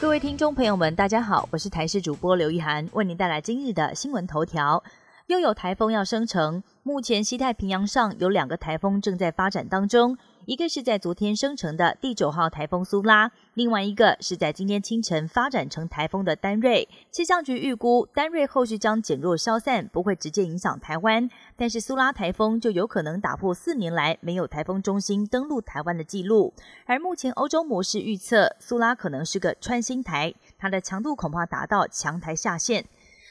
[0.00, 4.82] 各位听众朋友们，大家好，我是台视主播刘一涵，为您带来今日的新闻头条。
[5.26, 10.16] 又有台风要生成，目前西太平洋上有两个台风正在发展当中。
[10.46, 16.88] 一个是在昨天生成的第九号台风苏拉，另外一个是在今天清晨发展成台风的丹瑞。
[17.10, 26.54] 气象局预估丹瑞后续将减弱消散，不会直接影响台湾，但是苏拉台风就有可能打破四年来没有台风中心登陆台湾的记录。
[26.86, 32.86] 而目前欧洲模式预测苏拉可能是个穿心台，它的强度恐怕达到强台下限。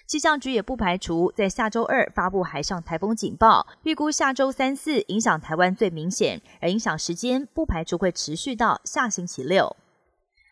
[0.10, 9.76] 气象局也不排除在下周二发布海上台风警报，预估下周三四影响台湾最明显，而影响时间不排除会持续到下星期六。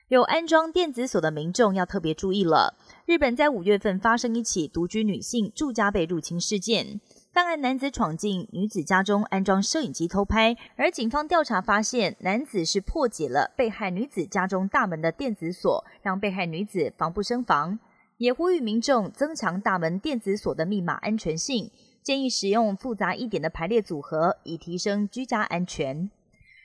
[0.09, 2.75] 有安装电子锁的民众要特别注意了。
[3.07, 7.01] 日本在五月份发生一起独居女性住家被入侵事件，
[7.33, 17.79] 犯案男子闯进女子家中安装摄影机偷拍，而警方调查发现，男子是破解了被害女子家中大门的电子锁，让被害女子防不胜防。
[18.17, 21.69] 也呼吁民众增强大门电子锁的密码安全性，
[22.01, 26.09] 建议使用复杂一点的排列组合，以提升居家安全。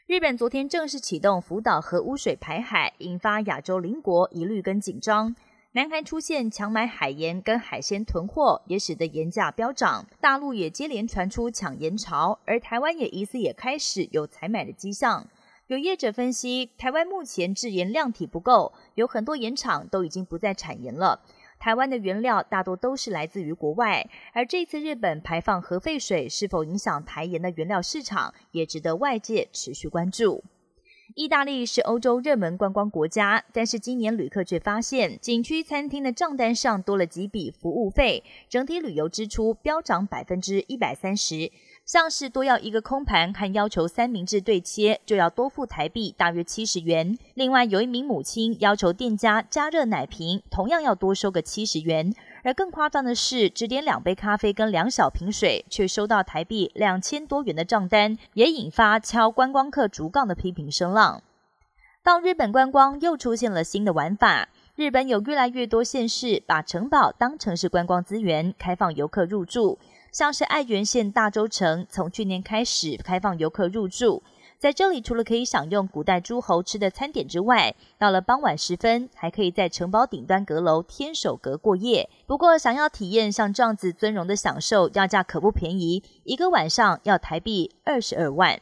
[0.07, 5.37] 日本昨天正式启动福岛核污水排海，引发亚洲邻国疑虑跟紧张。
[5.73, 10.07] 南韩出现强买海盐跟海鲜囤货，也使得盐价飙涨。
[10.21, 15.27] 大陆也接连传出抢盐潮，而台湾也疑似也开始有采买的迹象。
[15.69, 21.23] 有业者分析，台湾目前制盐量体不够，有很多盐厂都已经不再产盐了。
[21.63, 30.43] 台湾的原料大多都是来自于国外，而这次日本排放核废水是否影响台盐的原料市场，也值得外界持续关注。
[31.15, 41.51] 意大利是欧洲热门观光国家，但是今年旅客却发现景区餐厅的账单上多了几笔服务费，整体旅游支出飙涨百分之一百三十。
[41.85, 47.19] 像是多要一个空盘和要求三明治对切，就要多付台币大约七十元。
[47.35, 52.15] 另外，有一名母亲要求店家加热奶瓶，同样要多收个七十元。
[52.43, 61.23] 而更夸张的是，只点两杯咖啡跟两小瓶水，却收到台币两千多元的账单，也引发敲观光客竹杠的批评声浪。
[62.03, 69.79] 到日本观光又出现了新的玩法，日本有越来越多县市把城堡当成是观光资源，开放游客入住。
[70.11, 74.23] 像是爱媛县大洲城，从去年开始开放游客入住，
[74.63, 82.09] 在这里除了可以享用古代诸侯吃的餐点之外，到了傍晚时分，还可以在城堡顶端阁楼天守阁过夜。
[82.29, 88.61] 不过，想要体验像这样子尊荣的享受，要价可不便宜，一个晚上要台币二十二万。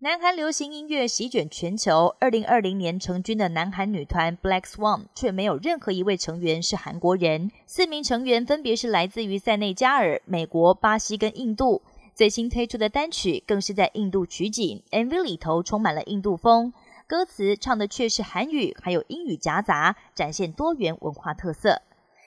[0.00, 2.14] 南韩流行音乐席卷全球。
[2.20, 7.50] 二零二零年成军的南韩女团 Black Swan 却没有任何一位成员是韩国人。
[7.64, 11.80] 四名成员分别是来自于塞内加尔、美国、巴西跟印度。
[12.14, 16.72] 最新推出的单曲更是在印度取景，MV 里头充满了印度风，
[17.08, 21.82] 歌词唱的却是韩语，还有英语夹杂，展现多元文化特色。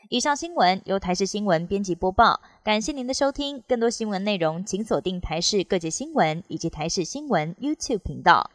[0.09, 3.63] 以上新闻由台视新闻编辑播报，感谢您的收听。
[3.65, 8.51] 更多新闻内容，请锁定台视各界新闻以及台视新闻 YouTube 频道。